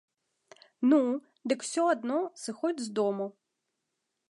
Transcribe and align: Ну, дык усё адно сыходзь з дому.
Ну, 0.93 0.97
дык 1.53 1.59
усё 1.67 1.83
адно 1.95 2.19
сыходзь 2.45 2.83
з 2.87 2.91
дому. 3.01 3.31